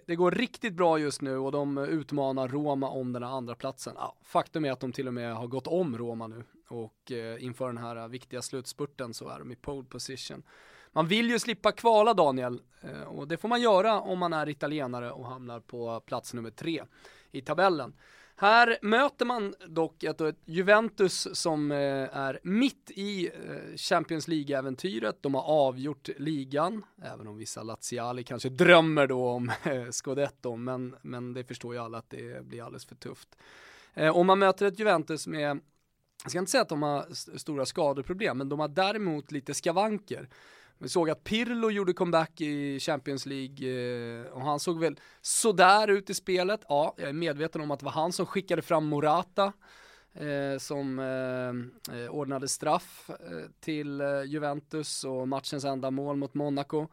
det 0.05 0.15
går 0.15 0.31
riktigt 0.31 0.73
bra 0.73 0.97
just 0.97 1.21
nu 1.21 1.37
och 1.37 1.51
de 1.51 1.77
utmanar 1.77 2.47
Roma 2.47 2.89
om 2.89 3.13
den 3.13 3.23
här 3.23 3.29
andra 3.29 3.55
platsen. 3.55 3.95
Faktum 4.23 4.65
är 4.65 4.71
att 4.71 4.79
de 4.79 4.91
till 4.91 5.07
och 5.07 5.13
med 5.13 5.35
har 5.35 5.47
gått 5.47 5.67
om 5.67 5.97
Roma 5.97 6.27
nu 6.27 6.43
och 6.69 7.11
inför 7.39 7.67
den 7.67 7.77
här 7.77 8.07
viktiga 8.07 8.41
slutspurten 8.41 9.13
så 9.13 9.29
är 9.29 9.39
de 9.39 9.51
i 9.51 9.55
pole 9.55 9.87
position. 9.89 10.43
Man 10.91 11.07
vill 11.07 11.29
ju 11.29 11.39
slippa 11.39 11.71
kvala 11.71 12.13
Daniel 12.13 12.61
och 13.07 13.27
det 13.27 13.37
får 13.37 13.47
man 13.47 13.61
göra 13.61 14.01
om 14.01 14.19
man 14.19 14.33
är 14.33 14.49
italienare 14.49 15.11
och 15.11 15.25
hamnar 15.25 15.59
på 15.59 15.99
plats 15.99 16.33
nummer 16.33 16.49
tre 16.51 16.83
i 17.31 17.41
tabellen. 17.41 17.93
Här 18.39 18.77
möter 18.81 19.25
man 19.25 19.55
dock 19.67 20.03
ett, 20.03 20.21
ett 20.21 20.35
Juventus 20.45 21.27
som 21.33 21.71
eh, 21.71 21.77
är 22.17 22.39
mitt 22.43 22.91
i 22.91 23.27
eh, 23.27 23.75
Champions 23.77 24.27
League-äventyret. 24.27 25.17
De 25.21 25.33
har 25.33 25.41
avgjort 25.41 26.09
ligan, 26.17 26.85
även 27.03 27.27
om 27.27 27.37
vissa 27.37 27.63
Laziali 27.63 28.23
kanske 28.23 28.49
drömmer 28.49 29.07
då 29.07 29.29
om 29.29 29.51
eh, 29.63 29.89
Scudetto, 29.91 30.55
men, 30.55 30.95
men 31.01 31.33
det 31.33 31.43
förstår 31.43 31.73
ju 31.73 31.81
alla 31.81 31.97
att 31.97 32.09
det 32.09 32.45
blir 32.45 32.63
alldeles 32.63 32.85
för 32.85 32.95
tufft. 32.95 33.35
Och 34.13 34.25
man 34.25 34.39
möter 34.39 34.65
ett 34.65 34.79
Juventus 34.79 35.27
med 35.27 35.59
jag 36.23 36.31
ska 36.31 36.39
inte 36.39 36.51
säga 36.51 36.61
att 36.61 36.69
de 36.69 36.83
har 36.83 37.05
stora 37.37 37.65
skadeproblem, 37.65 38.37
men 38.37 38.49
de 38.49 38.59
har 38.59 38.67
däremot 38.67 39.31
lite 39.31 39.53
skavanker. 39.53 40.29
Vi 40.79 40.89
såg 40.89 41.09
att 41.09 41.23
Pirlo 41.23 41.71
gjorde 41.71 41.93
comeback 41.93 42.41
i 42.41 42.79
Champions 42.79 43.25
League 43.25 43.69
eh, 43.69 44.31
och 44.31 44.41
han 44.41 44.59
såg 44.59 44.79
väl 44.79 44.99
sådär 45.21 45.87
ut 45.87 46.09
i 46.09 46.13
spelet. 46.13 46.61
Ja, 46.69 46.95
jag 46.97 47.09
är 47.09 47.13
medveten 47.13 47.61
om 47.61 47.71
att 47.71 47.79
det 47.79 47.85
var 47.85 47.91
han 47.91 48.11
som 48.11 48.25
skickade 48.25 48.61
fram 48.61 48.85
Morata 48.85 49.53
eh, 50.13 50.59
som 50.59 50.99
eh, 50.99 51.95
eh 51.97 52.09
ordnade 52.09 52.47
straff 52.47 53.09
eh, 53.09 53.15
till 53.59 54.01
Juventus 54.25 55.03
och 55.03 55.27
matchens 55.27 55.65
enda 55.65 55.91
mål 55.91 56.17
mot 56.17 56.33
Monaco. 56.33 56.87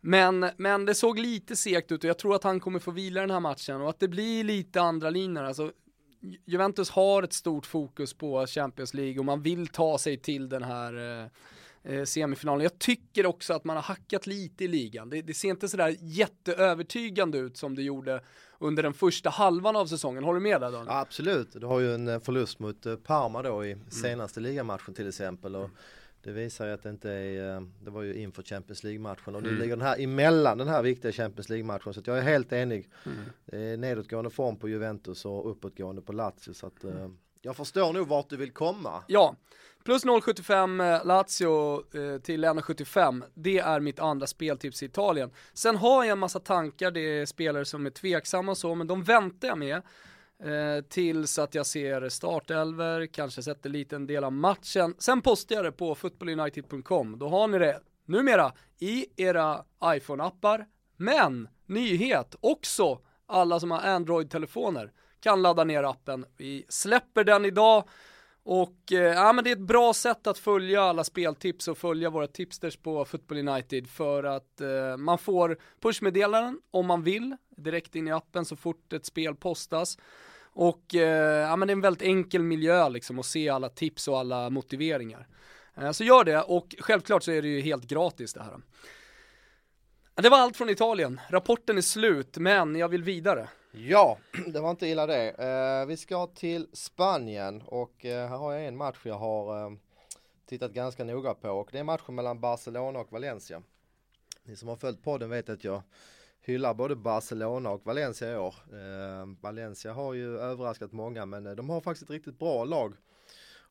Men, 0.00 0.50
men 0.56 0.84
det 0.84 0.94
såg 0.94 1.18
lite 1.18 1.56
segt 1.56 1.92
ut 1.92 2.04
och 2.04 2.10
jag 2.10 2.18
tror 2.18 2.34
att 2.34 2.44
han 2.44 2.60
kommer 2.60 2.78
få 2.78 2.90
vila 2.90 3.20
den 3.20 3.30
här 3.30 3.40
matchen 3.40 3.80
och 3.80 3.90
att 3.90 4.00
det 4.00 4.08
blir 4.08 4.44
lite 4.44 4.80
andra 4.80 5.10
linjer. 5.10 5.44
Alltså, 5.44 5.72
Juventus 6.44 6.90
har 6.90 7.22
ett 7.22 7.32
stort 7.32 7.66
fokus 7.66 8.14
på 8.14 8.46
Champions 8.46 8.94
League 8.94 9.18
och 9.18 9.24
man 9.24 9.42
vill 9.42 9.66
ta 9.66 9.98
sig 9.98 10.16
till 10.16 10.48
den 10.48 10.62
här 10.62 11.22
eh, 11.22 11.26
semifinalen. 12.04 12.62
Jag 12.62 12.78
tycker 12.78 13.26
också 13.26 13.54
att 13.54 13.64
man 13.64 13.76
har 13.76 13.82
hackat 13.82 14.26
lite 14.26 14.64
i 14.64 14.68
ligan. 14.68 15.10
Det, 15.10 15.22
det 15.22 15.34
ser 15.34 15.48
inte 15.48 15.68
sådär 15.68 15.96
jätteövertygande 16.00 17.38
ut 17.38 17.56
som 17.56 17.74
det 17.74 17.82
gjorde 17.82 18.20
under 18.58 18.82
den 18.82 18.94
första 18.94 19.30
halvan 19.30 19.76
av 19.76 19.86
säsongen. 19.86 20.24
Håller 20.24 20.40
du 20.40 20.42
med 20.42 20.60
där 20.60 20.72
Daniel? 20.72 20.86
Ja, 20.88 21.00
absolut, 21.00 21.52
du 21.52 21.66
har 21.66 21.80
ju 21.80 21.94
en 21.94 22.08
eh, 22.08 22.20
förlust 22.20 22.58
mot 22.58 22.86
eh, 22.86 22.96
Parma 22.96 23.42
då 23.42 23.64
i 23.64 23.76
senaste 23.88 24.40
mm. 24.40 24.50
ligamatchen 24.50 24.94
till 24.94 25.08
exempel. 25.08 25.56
Och 25.56 25.70
det 26.22 26.32
visar 26.32 26.66
ju 26.66 26.72
att 26.72 26.82
det 26.82 26.90
inte 26.90 27.10
är, 27.10 27.56
eh, 27.56 27.62
det 27.84 27.90
var 27.90 28.02
ju 28.02 28.14
inför 28.14 28.42
Champions 28.42 28.84
League-matchen 28.84 29.34
och 29.34 29.42
nu 29.42 29.48
mm. 29.48 29.60
ligger 29.60 29.76
den 29.76 29.86
här 29.86 30.00
emellan 30.00 30.58
den 30.58 30.68
här 30.68 30.82
viktiga 30.82 31.12
Champions 31.12 31.48
League-matchen 31.48 31.94
så 31.94 32.00
jag 32.04 32.18
är 32.18 32.22
helt 32.22 32.52
enig. 32.52 32.90
Mm. 33.06 33.18
Det 33.44 33.58
är 33.58 33.76
nedåtgående 33.76 34.30
form 34.30 34.56
på 34.56 34.68
Juventus 34.68 35.24
och 35.24 35.50
uppåtgående 35.50 36.02
på 36.02 36.12
Lazio 36.12 36.52
så 36.52 36.66
att 36.66 36.84
mm 36.84 37.18
jag 37.42 37.56
förstår 37.56 37.92
nog 37.92 38.08
vart 38.08 38.28
du 38.28 38.36
vill 38.36 38.52
komma. 38.52 39.04
Ja, 39.06 39.36
plus 39.84 40.04
0,75 40.04 40.94
eh, 40.94 41.06
Lazio 41.06 41.76
eh, 41.78 42.20
till 42.20 42.44
1,75 42.44 43.22
det 43.34 43.58
är 43.58 43.80
mitt 43.80 44.00
andra 44.00 44.26
speltips 44.26 44.82
i 44.82 44.86
Italien. 44.86 45.30
Sen 45.52 45.76
har 45.76 46.04
jag 46.04 46.12
en 46.12 46.18
massa 46.18 46.40
tankar, 46.40 46.90
det 46.90 47.00
är 47.00 47.26
spelare 47.26 47.64
som 47.64 47.86
är 47.86 47.90
tveksamma 47.90 48.52
och 48.52 48.58
så, 48.58 48.74
men 48.74 48.86
de 48.86 49.02
väntar 49.02 49.48
jag 49.48 49.58
med. 49.58 49.82
Eh, 50.42 50.84
tills 50.88 51.38
att 51.38 51.54
jag 51.54 51.66
ser 51.66 52.08
startelver, 52.08 53.06
kanske 53.06 53.42
sätter 53.42 53.70
liten 53.70 54.06
del 54.06 54.24
av 54.24 54.32
matchen. 54.32 54.94
Sen 54.98 55.22
postar 55.22 55.54
jag 55.56 55.64
det 55.64 55.72
på 55.72 55.94
footballunited.com. 55.94 57.18
Då 57.18 57.28
har 57.28 57.48
ni 57.48 57.58
det 57.58 57.80
numera 58.04 58.52
i 58.78 59.06
era 59.16 59.64
iPhone-appar. 59.84 60.66
Men, 60.96 61.48
nyhet, 61.66 62.36
också 62.40 63.00
alla 63.26 63.60
som 63.60 63.70
har 63.70 63.78
Android-telefoner 63.78 64.92
kan 65.20 65.42
ladda 65.42 65.64
ner 65.64 65.82
appen. 65.82 66.24
Vi 66.36 66.66
släpper 66.68 67.24
den 67.24 67.44
idag 67.44 67.88
och 68.50 68.92
eh, 68.92 68.98
ja, 68.98 69.32
men 69.32 69.44
det 69.44 69.50
är 69.50 69.56
ett 69.56 69.58
bra 69.58 69.94
sätt 69.94 70.26
att 70.26 70.38
följa 70.38 70.82
alla 70.82 71.04
speltips 71.04 71.68
och 71.68 71.78
följa 71.78 72.10
våra 72.10 72.26
tipsters 72.26 72.76
på 72.76 73.04
Football 73.04 73.48
United 73.48 73.88
för 73.88 74.24
att 74.24 74.60
eh, 74.60 74.96
man 74.96 75.18
får 75.18 75.58
pushmeddelanden 75.80 76.60
om 76.70 76.86
man 76.86 77.02
vill 77.02 77.36
direkt 77.56 77.96
in 77.96 78.08
i 78.08 78.12
appen 78.12 78.44
så 78.44 78.56
fort 78.56 78.92
ett 78.92 79.06
spel 79.06 79.34
postas. 79.34 79.98
Och 80.40 80.94
eh, 80.94 81.48
ja, 81.48 81.56
men 81.56 81.68
det 81.68 81.72
är 81.72 81.76
en 81.76 81.80
väldigt 81.80 82.02
enkel 82.02 82.42
miljö 82.42 82.88
liksom 82.88 83.18
att 83.18 83.26
se 83.26 83.48
alla 83.48 83.68
tips 83.68 84.08
och 84.08 84.18
alla 84.18 84.50
motiveringar. 84.50 85.28
Eh, 85.76 85.90
så 85.90 86.04
gör 86.04 86.24
det 86.24 86.42
och 86.42 86.74
självklart 86.78 87.22
så 87.22 87.32
är 87.32 87.42
det 87.42 87.48
ju 87.48 87.60
helt 87.60 87.84
gratis 87.84 88.32
det 88.32 88.42
här. 88.42 88.56
Det 90.14 90.28
var 90.28 90.38
allt 90.38 90.56
från 90.56 90.70
Italien. 90.70 91.20
Rapporten 91.28 91.78
är 91.78 91.82
slut, 91.82 92.36
men 92.36 92.76
jag 92.76 92.88
vill 92.88 93.02
vidare. 93.02 93.48
Ja, 93.80 94.18
det 94.46 94.60
var 94.60 94.70
inte 94.70 94.86
illa 94.86 95.06
det. 95.06 95.30
Eh, 95.30 95.86
vi 95.86 95.96
ska 95.96 96.26
till 96.26 96.68
Spanien 96.72 97.62
och 97.62 98.04
eh, 98.04 98.28
här 98.28 98.36
har 98.36 98.52
jag 98.52 98.66
en 98.66 98.76
match 98.76 98.98
jag 99.02 99.18
har 99.18 99.64
eh, 99.64 99.72
tittat 100.46 100.72
ganska 100.72 101.04
noga 101.04 101.34
på 101.34 101.50
och 101.50 101.68
det 101.72 101.78
är 101.78 101.84
matchen 101.84 102.14
mellan 102.14 102.40
Barcelona 102.40 102.98
och 102.98 103.12
Valencia. 103.12 103.62
Ni 104.42 104.56
som 104.56 104.68
har 104.68 104.76
följt 104.76 105.02
podden 105.02 105.30
vet 105.30 105.48
att 105.48 105.64
jag 105.64 105.82
hyllar 106.40 106.74
både 106.74 106.96
Barcelona 106.96 107.70
och 107.70 107.86
Valencia 107.86 108.32
i 108.32 108.36
år. 108.36 108.54
Eh, 108.72 109.26
Valencia 109.40 109.92
har 109.92 110.14
ju 110.14 110.38
överraskat 110.38 110.92
många 110.92 111.26
men 111.26 111.46
eh, 111.46 111.52
de 111.52 111.70
har 111.70 111.80
faktiskt 111.80 112.02
ett 112.02 112.10
riktigt 112.10 112.38
bra 112.38 112.64
lag. 112.64 112.94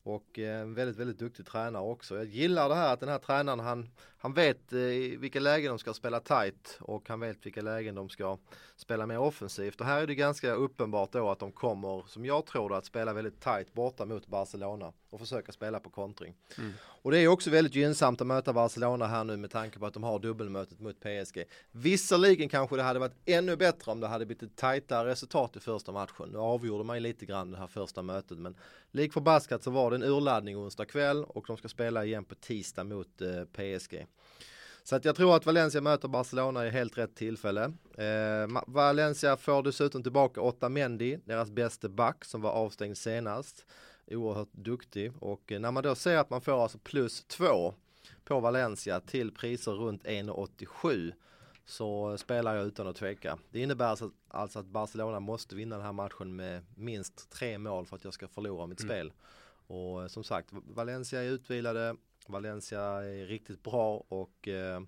Och 0.02 0.38
eh, 0.38 0.60
en 0.60 0.74
väldigt, 0.74 0.96
väldigt 0.96 1.18
duktig 1.18 1.46
tränare 1.46 1.82
också. 1.82 2.16
Jag 2.16 2.26
gillar 2.26 2.68
det 2.68 2.74
här 2.74 2.92
att 2.92 3.00
den 3.00 3.08
här 3.08 3.18
tränaren 3.18 3.60
han, 3.60 3.90
han 4.20 4.32
vet 4.32 4.72
eh, 4.72 4.78
vilka 5.18 5.40
lägen 5.40 5.68
de 5.68 5.78
ska 5.78 5.94
spela 5.94 6.20
tight 6.20 6.78
och 6.80 7.08
han 7.08 7.20
vet 7.20 7.46
vilka 7.46 7.62
lägen 7.62 7.94
de 7.94 8.08
ska 8.08 8.38
spela 8.76 9.06
mer 9.06 9.18
offensivt. 9.18 9.80
Och 9.80 9.86
här 9.86 10.02
är 10.02 10.06
det 10.06 10.14
ganska 10.14 10.52
uppenbart 10.52 11.12
då 11.12 11.30
att 11.30 11.38
de 11.38 11.52
kommer, 11.52 12.04
som 12.06 12.24
jag 12.24 12.46
tror 12.46 12.74
att 12.74 12.84
spela 12.84 13.12
väldigt 13.12 13.40
tight 13.40 13.72
borta 13.72 14.04
mot 14.04 14.26
Barcelona 14.26 14.92
och 15.10 15.20
försöka 15.20 15.52
spela 15.52 15.80
på 15.80 15.90
kontring. 15.90 16.34
Mm. 16.58 16.72
Och 17.02 17.10
det 17.10 17.18
är 17.18 17.28
också 17.28 17.50
väldigt 17.50 17.74
gynnsamt 17.74 18.20
att 18.20 18.26
möta 18.26 18.52
Barcelona 18.52 19.06
här 19.06 19.24
nu 19.24 19.36
med 19.36 19.50
tanke 19.50 19.78
på 19.78 19.86
att 19.86 19.94
de 19.94 20.02
har 20.02 20.18
dubbelmötet 20.18 20.80
mot 20.80 21.00
PSG. 21.00 21.44
Visserligen 21.72 22.48
kanske 22.48 22.76
det 22.76 22.82
hade 22.82 22.98
varit 22.98 23.16
ännu 23.24 23.56
bättre 23.56 23.92
om 23.92 24.00
det 24.00 24.06
hade 24.06 24.26
blivit 24.26 24.42
ett 24.42 24.56
tajtare 24.56 25.08
resultat 25.08 25.56
i 25.56 25.60
första 25.60 25.92
matchen. 25.92 26.28
Nu 26.32 26.38
avgjorde 26.38 26.84
man 26.84 26.96
ju 26.96 27.00
lite 27.00 27.26
grann 27.26 27.50
det 27.50 27.58
här 27.58 27.66
första 27.66 28.02
mötet 28.02 28.38
men 28.38 28.56
lik 28.90 29.12
förbaskat 29.12 29.62
så 29.62 29.70
var 29.70 29.90
det 29.90 29.96
en 29.96 30.02
urladdning 30.02 30.56
onsdag 30.56 30.84
kväll 30.84 31.24
och 31.24 31.44
de 31.46 31.56
ska 31.56 31.68
spela 31.68 32.04
igen 32.04 32.24
på 32.24 32.34
tisdag 32.34 32.84
mot 32.84 33.20
eh, 33.20 33.44
PSG. 33.44 34.06
Så 34.82 34.96
att 34.96 35.04
jag 35.04 35.16
tror 35.16 35.36
att 35.36 35.46
Valencia 35.46 35.80
möter 35.80 36.08
Barcelona 36.08 36.66
i 36.66 36.70
helt 36.70 36.98
rätt 36.98 37.14
tillfälle. 37.14 37.72
Eh, 37.96 38.62
Valencia 38.66 39.36
får 39.36 39.62
dessutom 39.62 40.02
tillbaka 40.02 40.40
Otamendi, 40.40 41.18
deras 41.24 41.50
bästa 41.50 41.88
back 41.88 42.24
som 42.24 42.40
var 42.40 42.50
avstängd 42.50 42.98
senast 42.98 43.66
oerhört 44.10 44.52
duktig 44.52 45.12
och 45.20 45.52
eh, 45.52 45.60
när 45.60 45.70
man 45.70 45.82
då 45.82 45.94
ser 45.94 46.16
att 46.16 46.30
man 46.30 46.40
får 46.40 46.62
alltså 46.62 46.78
plus 46.78 47.24
två 47.24 47.74
på 48.24 48.40
Valencia 48.40 49.00
till 49.00 49.32
priser 49.32 49.72
runt 49.72 50.04
1,87 50.04 51.12
så 51.64 52.18
spelar 52.18 52.54
jag 52.54 52.66
utan 52.66 52.86
att 52.86 52.96
tveka. 52.96 53.38
Det 53.50 53.60
innebär 53.60 53.86
alltså, 53.86 54.10
alltså, 54.28 54.58
att 54.58 54.66
Barcelona 54.66 55.20
måste 55.20 55.54
vinna 55.54 55.76
den 55.76 55.84
här 55.84 55.92
matchen 55.92 56.36
med 56.36 56.62
minst 56.74 57.30
tre 57.30 57.58
mål 57.58 57.86
för 57.86 57.96
att 57.96 58.04
jag 58.04 58.14
ska 58.14 58.28
förlora 58.28 58.66
mitt 58.66 58.80
mm. 58.80 58.90
spel. 58.90 59.12
Och 59.66 60.02
eh, 60.02 60.08
som 60.08 60.24
sagt, 60.24 60.48
Valencia 60.52 61.22
är 61.22 61.30
utvilade, 61.30 61.96
Valencia 62.28 62.80
är 62.80 63.26
riktigt 63.26 63.62
bra 63.62 64.04
och 64.08 64.48
eh, 64.48 64.80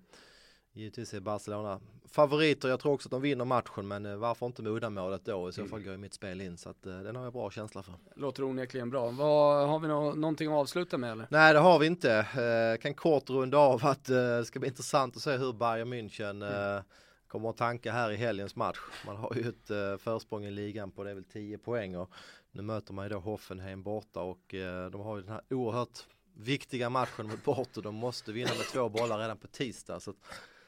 Givetvis 0.73 1.13
är 1.13 1.19
Barcelona 1.19 1.79
favoriter. 2.05 2.69
Jag 2.69 2.79
tror 2.79 2.93
också 2.93 3.07
att 3.07 3.11
de 3.11 3.21
vinner 3.21 3.45
matchen 3.45 3.87
men 3.87 4.05
eh, 4.05 4.15
varför 4.15 4.45
inte 4.45 4.61
med 4.61 4.71
uddamålet 4.71 5.25
då? 5.25 5.49
I 5.49 5.51
så 5.51 5.65
fall 5.65 5.83
går 5.83 5.91
ju 5.91 5.97
mitt 5.97 6.13
spel 6.13 6.41
in 6.41 6.57
så 6.57 6.69
att 6.69 6.87
uh, 6.87 6.99
den 6.99 7.15
har 7.15 7.23
jag 7.23 7.33
bra 7.33 7.51
känsla 7.51 7.83
för. 7.83 7.93
Låter 8.15 8.43
onekligen 8.43 8.89
bra. 8.89 9.09
Vad, 9.09 9.69
har 9.69 9.79
vi 9.79 9.87
no 9.87 10.13
någonting 10.13 10.47
att 10.47 10.53
avsluta 10.53 10.97
med 10.97 11.11
eller? 11.11 11.27
Nej 11.29 11.53
det 11.53 11.59
har 11.59 11.79
vi 11.79 11.87
inte. 11.87 12.19
Uh, 12.19 12.81
kan 12.81 12.93
kort 12.93 13.29
runda 13.29 13.57
av 13.57 13.85
att 13.85 14.09
uh, 14.09 14.15
det 14.15 14.45
ska 14.45 14.59
bli 14.59 14.69
intressant 14.69 15.15
att 15.15 15.21
se 15.21 15.37
hur 15.37 15.53
Bayern 15.53 15.93
München 15.93 16.69
mm. 16.73 16.83
kommer 17.27 17.49
att 17.49 17.57
tanka 17.57 17.91
här 17.91 18.11
i 18.11 18.15
helgens 18.15 18.55
match. 18.55 18.79
Man 19.05 19.15
har 19.15 19.33
ju 19.35 19.49
ett 19.49 19.71
uh, 19.71 19.97
försprång 19.97 20.45
i 20.45 20.51
ligan 20.51 20.91
på 20.91 21.03
det 21.03 21.09
är 21.09 21.15
väl 21.15 21.23
10 21.23 21.57
poäng 21.57 21.95
och 21.95 22.11
nu 22.51 22.61
möter 22.61 22.93
man 22.93 23.05
ju 23.05 23.09
då 23.09 23.19
Hoffenheim 23.19 23.83
borta 23.83 24.21
och 24.21 24.55
de 24.91 25.01
har 25.01 25.15
ju 25.17 25.21
den 25.21 25.31
här 25.31 25.41
oerhört 25.49 26.05
viktiga 26.41 26.89
matchen 26.89 27.27
mot 27.27 27.43
Porto. 27.43 27.81
De 27.81 27.95
måste 27.95 28.31
vinna 28.31 28.49
med 28.57 28.65
två 28.65 28.89
bollar 28.89 29.19
redan 29.19 29.37
på 29.37 29.47
tisdag. 29.47 29.99
Så 29.99 30.13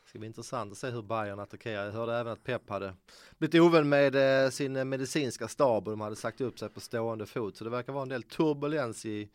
ska 0.06 0.20
bli 0.20 0.28
intressant 0.28 0.72
att 0.72 0.78
se 0.78 0.90
hur 0.90 1.02
Bayern 1.02 1.40
attackerar. 1.40 1.86
Jag 1.86 1.92
hörde 1.92 2.16
även 2.16 2.34
att 2.34 2.44
Pep 2.44 2.70
hade 2.70 2.94
blivit 3.38 3.62
ovän 3.62 3.90
med 3.90 4.44
eh, 4.46 4.50
sin 4.50 4.90
medicinska 4.90 5.48
stab 5.48 5.88
och 5.88 5.92
de 5.92 6.02
hade 6.02 6.16
sagt 6.16 6.42
upp 6.42 6.60
sig 6.60 6.70
på 6.70 6.80
stående 6.80 7.26
fot. 7.26 7.58
Så 7.58 7.64
det 7.64 7.70
verkar 7.70 7.94
vara 7.94 8.04
en 8.04 8.10
del 8.10 8.24
turbulens 8.24 9.06
i, 9.06 9.30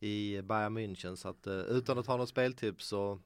i 0.00 0.42
Bayern 0.42 0.78
München. 0.78 1.16
Så 1.16 1.28
att 1.28 1.46
eh, 1.46 1.54
utan 1.54 1.98
att 1.98 2.06
ha 2.06 2.16
något 2.16 2.28
speltips 2.28 2.86
så 2.86 3.20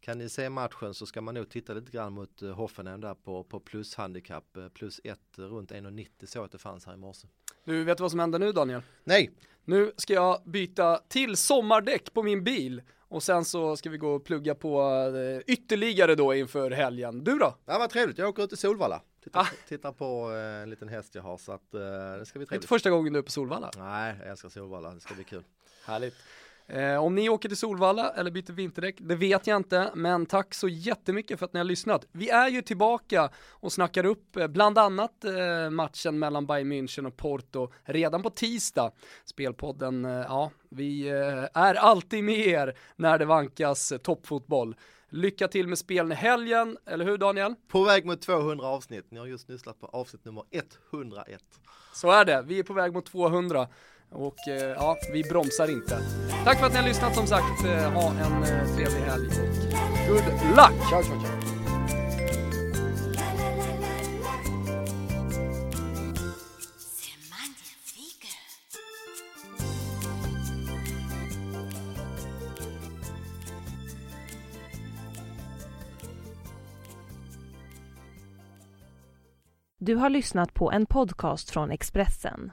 kan 0.00 0.18
ni 0.18 0.28
se 0.28 0.50
matchen 0.50 0.94
så 0.94 1.06
ska 1.06 1.20
man 1.20 1.34
nog 1.34 1.48
titta 1.48 1.74
lite 1.74 1.92
grann 1.92 2.12
mot 2.12 2.42
eh, 2.42 2.50
Hoffenheim 2.50 3.00
där 3.00 3.14
på, 3.14 3.44
på. 3.44 3.56
Eh, 3.56 4.68
plus 4.68 5.00
ett 5.04 5.38
runt 5.38 5.72
1,90 5.72 6.26
så 6.26 6.44
att 6.44 6.52
det 6.52 6.58
fanns 6.58 6.86
här 6.86 6.94
i 6.94 6.96
morse. 6.96 7.28
Du 7.64 7.84
vet 7.84 8.00
vad 8.00 8.10
som 8.10 8.20
händer 8.20 8.38
nu 8.38 8.52
Daniel? 8.52 8.82
Nej. 9.04 9.30
Nu 9.64 9.92
ska 9.96 10.12
jag 10.12 10.42
byta 10.44 11.00
till 11.08 11.36
sommardäck 11.36 12.12
på 12.12 12.22
min 12.22 12.44
bil 12.44 12.82
och 13.08 13.22
sen 13.22 13.44
så 13.44 13.76
ska 13.76 13.90
vi 13.90 13.98
gå 13.98 14.10
och 14.10 14.24
plugga 14.24 14.54
på 14.54 14.82
eh, 15.16 15.52
ytterligare 15.54 16.14
då 16.14 16.34
inför 16.34 16.70
helgen. 16.70 17.24
Du 17.24 17.38
då? 17.38 17.54
Ja 17.66 17.78
vad 17.78 17.90
trevligt, 17.90 18.18
jag 18.18 18.28
åker 18.28 18.42
ut 18.42 18.48
till 18.48 18.58
Solvalla. 18.58 19.02
Tittar, 19.24 19.40
ah. 19.40 19.46
tittar 19.68 19.92
på 19.92 20.32
eh, 20.32 20.62
en 20.62 20.70
liten 20.70 20.88
häst 20.88 21.14
jag 21.14 21.22
har 21.22 21.36
så 21.36 21.52
att 21.52 21.74
eh, 21.74 21.80
det 21.80 22.26
ska 22.26 22.38
bli 22.38 22.46
trevligt. 22.46 22.52
Inte 22.52 22.66
första 22.66 22.90
gången 22.90 23.12
du 23.12 23.18
är 23.18 23.22
på 23.22 23.30
Solvalla? 23.30 23.70
Nej, 23.76 24.16
jag 24.20 24.28
älskar 24.28 24.48
Solvalla, 24.48 24.90
det 24.90 25.00
ska 25.00 25.14
bli 25.14 25.24
kul. 25.24 25.44
Härligt. 25.84 26.14
Eh, 26.72 27.04
om 27.04 27.14
ni 27.14 27.28
åker 27.28 27.48
till 27.48 27.58
Solvalla 27.58 28.10
eller 28.10 28.30
byter 28.30 28.52
vinterdäck, 28.52 28.96
det 28.98 29.14
vet 29.14 29.46
jag 29.46 29.56
inte, 29.56 29.90
men 29.94 30.26
tack 30.26 30.54
så 30.54 30.68
jättemycket 30.68 31.38
för 31.38 31.46
att 31.46 31.52
ni 31.52 31.60
har 31.60 31.64
lyssnat. 31.64 32.06
Vi 32.12 32.30
är 32.30 32.48
ju 32.48 32.62
tillbaka 32.62 33.30
och 33.50 33.72
snackar 33.72 34.06
upp 34.06 34.36
eh, 34.36 34.46
bland 34.46 34.78
annat 34.78 35.24
eh, 35.24 35.70
matchen 35.70 36.18
mellan 36.18 36.46
Bayern 36.46 36.72
München 36.72 37.06
och 37.06 37.16
Porto 37.16 37.72
redan 37.84 38.22
på 38.22 38.30
tisdag. 38.30 38.92
Spelpodden, 39.24 40.04
eh, 40.04 40.10
ja, 40.10 40.50
vi 40.68 41.08
eh, 41.08 41.62
är 41.62 41.74
alltid 41.74 42.24
med 42.24 42.38
er 42.38 42.78
när 42.96 43.18
det 43.18 43.24
vankas 43.24 43.92
eh, 43.92 43.98
toppfotboll. 43.98 44.76
Lycka 45.08 45.48
till 45.48 45.68
med 45.68 45.78
spelen 45.78 46.12
i 46.12 46.14
helgen, 46.14 46.76
eller 46.86 47.04
hur 47.04 47.18
Daniel? 47.18 47.54
På 47.68 47.84
väg 47.84 48.06
mot 48.06 48.22
200 48.22 48.66
avsnitt, 48.66 49.10
ni 49.10 49.18
har 49.18 49.26
just 49.26 49.48
lyssnat 49.48 49.80
på 49.80 49.86
avsnitt 49.86 50.24
nummer 50.24 50.44
101. 50.92 51.40
Så 51.94 52.10
är 52.10 52.24
det, 52.24 52.42
vi 52.46 52.58
är 52.58 52.62
på 52.62 52.72
väg 52.72 52.92
mot 52.92 53.06
200. 53.06 53.68
Och 54.12 54.48
eh, 54.48 54.74
ja, 54.76 54.96
vi 55.12 55.22
bromsar 55.22 55.70
inte. 55.70 55.98
Tack 56.44 56.58
för 56.58 56.66
att 56.66 56.72
ni 56.72 56.78
har 56.78 56.88
lyssnat 56.88 57.14
som 57.14 57.26
sagt. 57.26 57.64
Eh, 57.64 57.92
ha 57.92 58.10
en 58.10 58.42
eh, 58.42 58.74
trevlig 58.76 59.00
helg 59.00 59.28
och 59.28 60.14
good 60.14 60.24
luck! 60.56 60.88
Ciao, 60.88 61.02
ciao, 61.02 61.20
ciao. 61.20 61.60
Du 79.82 79.94
har 79.94 80.10
lyssnat 80.10 80.54
på 80.54 80.72
en 80.72 80.86
podcast 80.86 81.50
från 81.50 81.70
Expressen. 81.70 82.52